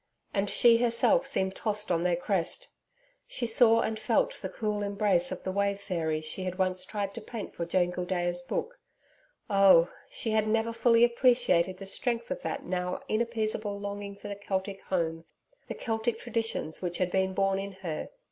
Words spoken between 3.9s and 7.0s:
felt the cool embrace of the wave fairies she had once